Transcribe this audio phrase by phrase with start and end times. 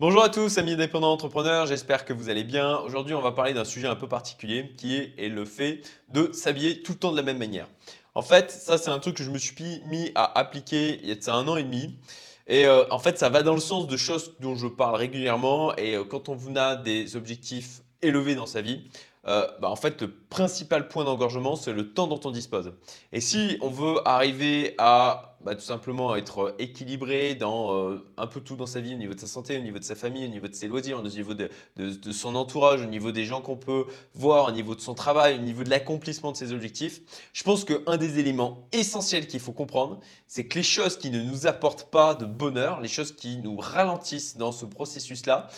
[0.00, 2.78] Bonjour à tous, amis indépendants entrepreneurs, j'espère que vous allez bien.
[2.82, 6.82] Aujourd'hui, on va parler d'un sujet un peu particulier qui est, le fait de s'habiller
[6.82, 7.66] tout le temps de la même manière.
[8.14, 11.12] En fait, ça, c'est un truc que je me suis mis à appliquer il y
[11.12, 11.98] a un an et demi.
[12.46, 15.74] Et euh, en fait, ça va dans le sens de choses dont je parle régulièrement.
[15.76, 18.88] Et euh, quand on a des objectifs élevés dans sa vie,
[19.28, 22.72] euh, bah, en fait, le principal point d'engorgement, c'est le temps dont on dispose.
[23.12, 28.40] Et si on veut arriver à bah, tout simplement être équilibré dans euh, un peu
[28.40, 30.30] tout dans sa vie, au niveau de sa santé, au niveau de sa famille, au
[30.30, 31.50] niveau de ses loisirs, au niveau de,
[32.12, 35.42] son entourage, au niveau des gens qu'on peut voir, au niveau de son travail, au
[35.42, 37.02] niveau de l'accomplissement de ses objectifs.
[37.34, 41.22] Je pense qu'un des éléments essentiels qu'il faut comprendre, c'est que les choses qui ne
[41.22, 45.48] nous apportent pas de bonheur, les choses qui nous ralentissent dans ce processus-là,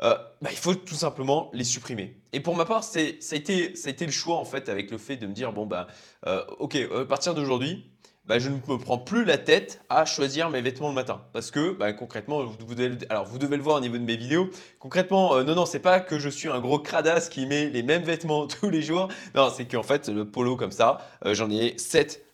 [0.00, 2.16] euh, bah, il faut tout simplement les supprimer.
[2.32, 4.90] Et pour ma part, ça a, été, ça a été le choix en fait avec
[4.90, 5.86] le fait de me dire, bon, bah,
[6.26, 7.92] euh, ok, à partir d'aujourd'hui,
[8.24, 11.22] bah, je ne me prends plus la tête à choisir mes vêtements le matin.
[11.32, 14.16] Parce que bah, concrètement, vous, devez, alors vous devez le voir au niveau de mes
[14.16, 14.48] vidéos.
[14.78, 17.82] Concrètement, euh, non, non, c'est pas que je suis un gros cradasse qui met les
[17.82, 19.08] mêmes vêtements tous les jours.
[19.34, 22.24] Non, c'est qu'en fait, le polo comme ça, euh, j'en ai 7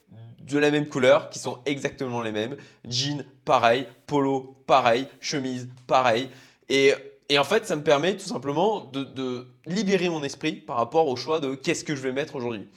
[0.42, 2.56] de la même couleur qui sont exactement les mêmes.
[2.86, 3.86] Jean, pareil.
[4.06, 5.06] Polo, pareil.
[5.20, 6.28] Chemise, pareil.
[6.68, 6.94] Et,
[7.28, 11.16] et en fait, ça me permet tout simplement de, libérer mon esprit par rapport au
[11.16, 12.68] choix de qu'est-ce que je vais mettre aujourd'hui.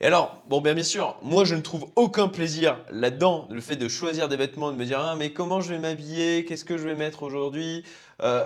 [0.00, 3.88] Et alors, bon, bien, sûr, moi je ne trouve aucun plaisir là-dedans, le fait de
[3.88, 6.82] choisir des vêtements, de me dire ah mais comment je vais m'habiller, qu'est-ce que je
[6.82, 7.84] vais mettre aujourd'hui,
[8.20, 8.44] euh,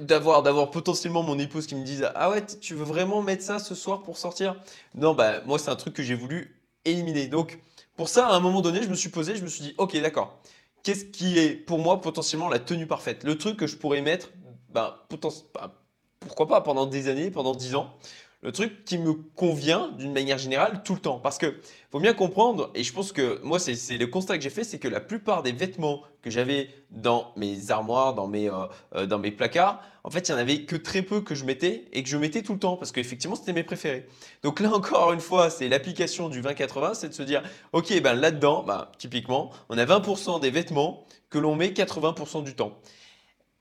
[0.00, 3.58] d'avoir d'avoir potentiellement mon épouse qui me dise ah ouais tu veux vraiment mettre ça
[3.58, 4.54] ce soir pour sortir?
[4.94, 7.26] Non bah moi c'est un truc que j'ai voulu éliminer.
[7.26, 7.58] Donc
[7.96, 10.00] pour ça à un moment donné je me suis posé, je me suis dit ok
[10.00, 10.38] d'accord,
[10.82, 14.30] qu'est-ce qui est pour moi potentiellement la tenue parfaite, le truc que je pourrais mettre,
[14.68, 15.72] ben, ben
[16.20, 17.94] pourquoi pas pendant des années, pendant dix ans
[18.42, 21.18] le truc qui me convient d'une manière générale tout le temps.
[21.18, 21.56] Parce que
[21.90, 24.78] faut bien comprendre, et je pense que moi, c'est le constat que j'ai fait, c'est
[24.78, 29.18] que la plupart des vêtements que j'avais dans mes armoires, dans mes, euh, euh, dans
[29.18, 32.02] mes placards, en fait, il n'y en avait que très peu que je mettais et
[32.02, 34.06] que je mettais tout le temps parce qu'effectivement, c'était mes préférés.
[34.42, 37.42] Donc là encore une fois, c'est l'application du 20-80, c'est de se dire,
[37.72, 42.54] ok, ben là-dedans, ben, typiquement, on a 20% des vêtements que l'on met 80% du
[42.54, 42.78] temps.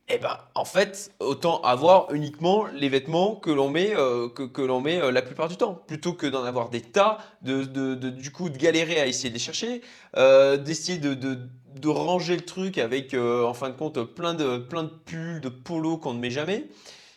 [0.10, 4.80] Eh ben, en fait, autant avoir uniquement les vêtements que l'on met, euh, que, l'on
[4.80, 7.64] met euh, la plupart du temps, plutôt que d'en avoir des tas, de,
[7.96, 9.82] du coup de galérer à essayer de les chercher,
[10.16, 14.92] euh, d'essayer de, ranger le truc avec, en fin de compte, plein de, plein de
[15.06, 16.70] pulls, de polos qu'on ne met jamais.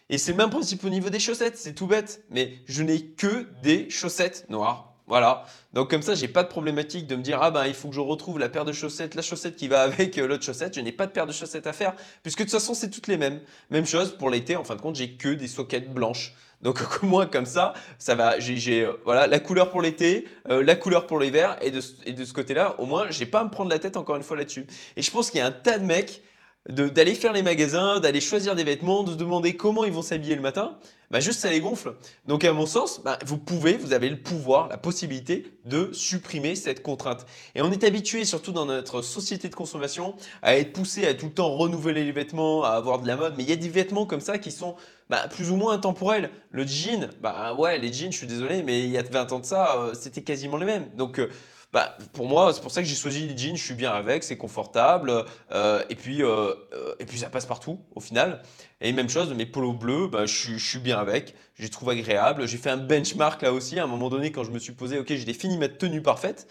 [0.08, 3.06] Et c'est le même principe au niveau des chaussettes, c'est tout bête, mais je n'ai
[3.06, 4.89] que des chaussettes noires.
[5.10, 5.42] Voilà.
[5.72, 7.96] Donc comme ça, j'ai pas de problématique de me dire ah ben il faut que
[7.96, 10.76] je retrouve la paire de chaussettes, la chaussette qui va avec euh, l'autre chaussette.
[10.76, 13.08] Je n'ai pas de paire de chaussettes à faire puisque de toute façon c'est toutes
[13.08, 13.40] les mêmes.
[13.70, 14.54] Même chose pour l'été.
[14.54, 16.32] En fin de compte, j'ai que des soquettes blanches.
[16.62, 18.38] Donc au moins comme ça, ça va.
[18.38, 22.12] J'ai euh, voilà la couleur pour l'été, euh, la couleur pour l'hiver et de, et
[22.12, 24.36] de ce côté-là, au moins j'ai pas à me prendre la tête encore une fois
[24.36, 24.64] là-dessus.
[24.96, 26.22] Et je pense qu'il y a un tas de mecs
[26.68, 30.34] d'aller faire les magasins, d'aller choisir des vêtements, de se demander comment ils vont s'habiller
[30.34, 30.78] le matin,
[31.10, 31.94] bah juste ça les gonfle.
[32.26, 36.54] Donc à mon sens, bah, vous pouvez, vous avez le pouvoir, la possibilité de supprimer
[36.54, 37.24] cette contrainte.
[37.54, 41.26] Et on est habitué, surtout dans notre société de consommation, à être poussé à tout
[41.26, 43.34] le temps renouveler les vêtements, à avoir de la mode.
[43.38, 44.76] Mais il y a des vêtements comme ça qui sont
[45.08, 46.30] bah, plus ou moins intemporels.
[46.50, 49.40] Le jean, bah ouais, les jeans, je suis désolé, mais il y a 20 ans
[49.40, 50.90] de ça, euh, c'était quasiment les mêmes.
[50.96, 51.30] Donc euh,
[51.72, 53.56] bah, pour moi, c'est pour ça que j'ai choisi les jeans.
[53.56, 55.24] Je suis bien avec, c'est confortable.
[55.52, 58.42] Euh, et, puis, euh, euh, et puis, ça passe partout au final.
[58.80, 61.34] Et même chose, mes polos bleus, bah, je, je, suis bien avec.
[61.54, 62.48] Je les trouve agréables.
[62.48, 63.78] J'ai fait un benchmark là aussi.
[63.78, 66.48] À un moment donné, quand je me suis posé, OK, j'ai défini ma tenue parfaite.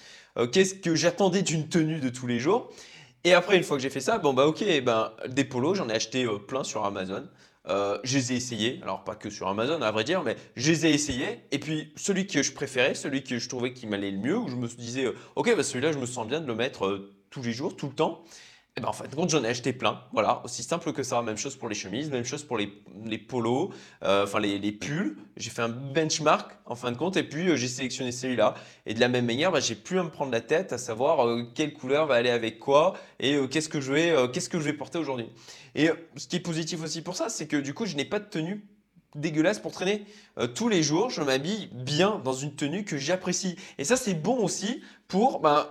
[0.54, 2.70] Qu'est-ce que j'attendais d'une tenue de tous les jours?
[3.26, 5.90] Et après, une fois que j'ai fait ça, bon, bah, OK, ben, des polos, j'en
[5.90, 7.28] ai acheté plein sur Amazon.
[7.70, 10.72] Euh, je les ai essayés, alors pas que sur Amazon à vrai dire, mais je
[10.72, 11.42] les ai essayés.
[11.52, 14.48] Et puis celui que je préférais, celui que je trouvais qui m'allait le mieux, où
[14.50, 17.14] je me disais, euh, ok, bah celui-là, je me sens bien de le mettre euh,
[17.30, 18.24] tous les jours, tout le temps.
[18.80, 20.02] Et ben en fait, compte, j'en ai acheté plein.
[20.14, 21.22] Voilà, aussi simple que ça.
[21.22, 22.68] Même chose pour les chemises, même chose pour les,
[23.18, 23.72] polos,
[24.04, 25.18] euh, enfin les, les, pulls.
[25.36, 28.54] J'ai fait un benchmark en fin de compte et puis euh, j'ai sélectionné celui-là.
[28.86, 31.28] Et de la même manière, bah, j'ai plus à me prendre la tête à savoir
[31.28, 34.64] euh, quelle couleur va aller avec quoi et qu'est-ce que je vais, qu'est-ce que je
[34.64, 35.28] vais porter aujourd'hui.
[35.76, 38.20] Et ce qui est positif aussi pour ça, c'est que du coup, je n'ai pas
[38.20, 38.64] de tenue
[39.16, 40.06] dégueulasse pour traîner.
[40.38, 43.56] Euh, tous les jours, je m'habille bien dans une tenue que j'apprécie.
[43.78, 45.68] Et ça, c'est bon aussi pour ben,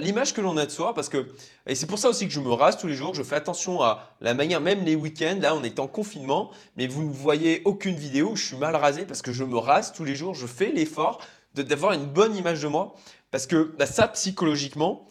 [0.00, 0.94] l'image que l'on a de soi.
[0.94, 1.28] Parce que,
[1.66, 3.14] et c'est pour ça aussi que je me rase tous les jours.
[3.14, 5.38] Je fais attention à la manière, même les week-ends.
[5.40, 6.50] Là, on est en confinement.
[6.76, 9.58] Mais vous ne voyez aucune vidéo où je suis mal rasé parce que je me
[9.58, 10.34] rase tous les jours.
[10.34, 11.20] Je fais l'effort
[11.54, 12.94] d'avoir une bonne image de moi.
[13.30, 15.06] Parce que ben, ça, psychologiquement,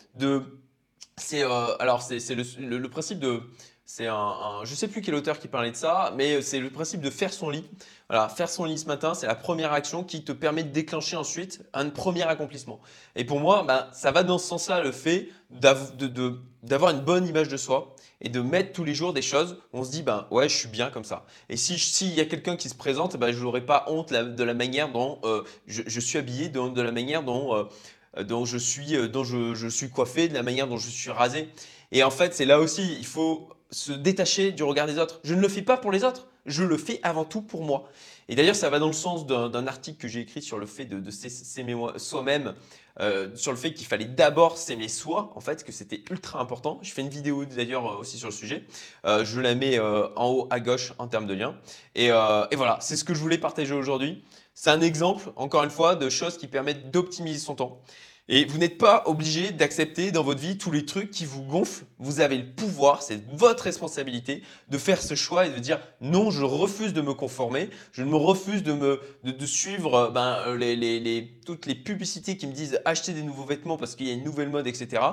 [1.18, 3.42] c'est euh, alors c'est le, principe de
[3.88, 6.72] C'est un, un- je sais plus quel auteur qui parlait de ça, mais c'est le
[6.72, 7.64] principe de faire son lit.
[8.10, 11.16] Voilà, faire son lit ce matin, c'est la première action qui te permet de déclencher
[11.16, 12.80] ensuite un premier accomplissement.
[13.16, 17.48] Et pour moi, ben, ça va dans ce sens-là, le fait d'avoir une bonne image
[17.48, 20.26] de soi et de mettre tous les jours des choses où on se dit, ben
[20.32, 21.26] ouais, je suis bien comme ça.
[21.50, 24.44] Et si s'il y a quelqu'un qui se présente, ben, je n'aurai pas honte de
[24.44, 29.08] la manière dont euh, je, suis habillé, de, la manière dont, euh, je suis, euh,
[29.08, 31.50] dont je suis coiffé, de la manière dont je suis rasé.
[31.92, 35.20] Et en fait, c'est là aussi, il faut se détacher du regard des autres.
[35.26, 37.90] Je ne le fais pas pour les autres, je le fais avant tout pour moi.
[38.30, 40.86] Et d'ailleurs, ça va dans le sens d'un article que j'ai écrit sur le fait
[40.86, 42.56] de, de s'ai- s'aimer soi-même,
[43.02, 46.80] euh, sur le fait qu'il fallait d'abord s'aimer soi, en fait, que c'était ultra important.
[46.82, 48.66] Je fais une vidéo d'ailleurs euh, aussi sur le sujet.
[49.06, 51.56] Euh, je la mets en haut à gauche en termes de lien.
[51.96, 54.24] Et voilà, c'est ce que je voulais partager aujourd'hui.
[54.54, 57.82] C'est un exemple, encore une fois, de choses qui permettent d'optimiser son temps.
[58.28, 61.86] Et vous n'êtes pas obligé d'accepter dans votre vie tous les trucs qui vous gonflent.
[62.00, 66.32] Vous avez le pouvoir, c'est votre responsabilité de faire ce choix et de dire non,
[66.32, 70.40] je refuse de me conformer, je me refuse de me de, de suivre euh, ben,
[70.48, 73.96] euh, les, les- les- toutes les publicités qui me disent acheter des nouveaux vêtements parce
[73.96, 75.04] qu'il y a une nouvelle mode, etc.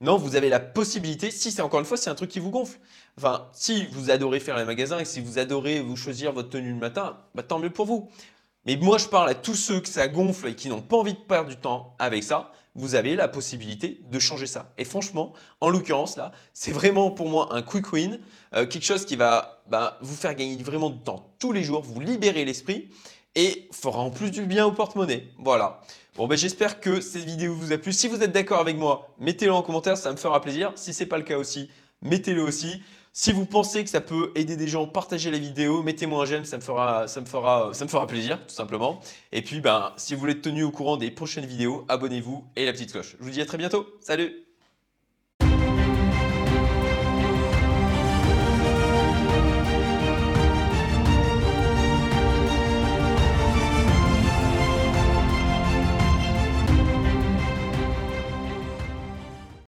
[0.00, 2.50] Non, vous avez la possibilité, si c'est encore une fois, c'est un truc qui vous
[2.50, 2.78] gonfle.
[3.18, 6.70] Enfin, si vous adorez faire les magasins et si vous adorez vous choisir votre tenue
[6.72, 8.10] le matin, bah, tant mieux pour vous.
[8.66, 11.14] Mais moi, je parle à tous ceux que ça gonfle et qui n'ont pas envie
[11.14, 12.50] de perdre du temps avec ça.
[12.74, 14.72] Vous avez la possibilité de changer ça.
[14.76, 18.18] Et franchement, en l'occurrence, là, c'est vraiment pour moi un quick win,
[18.54, 21.82] euh, quelque chose qui va bah, vous faire gagner vraiment du temps tous les jours,
[21.82, 22.90] vous libérer l'esprit
[23.36, 25.28] et fera en plus du bien au porte-monnaie.
[25.38, 25.80] Voilà.
[26.16, 27.92] Bon, ben, j'espère que cette vidéo vous a plu.
[27.92, 30.72] Si vous êtes d'accord avec moi, mettez-le en commentaire, ça me fera plaisir.
[30.74, 31.70] Si ce n'est pas le cas aussi,
[32.02, 32.82] mettez-le aussi.
[33.18, 36.44] Si vous pensez que ça peut aider des gens, partagez la vidéo, mettez-moi un j'aime,
[36.44, 39.00] ça me fera, ça me fera, ça me fera plaisir, tout simplement.
[39.32, 42.66] Et puis, ben, si vous voulez être tenu au courant des prochaines vidéos, abonnez-vous et
[42.66, 43.16] la petite cloche.
[43.18, 43.86] Je vous dis à très bientôt.
[44.02, 44.45] Salut